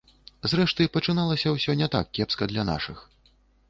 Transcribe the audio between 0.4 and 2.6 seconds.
Зрэшты, пачыналася ўсё не так кепска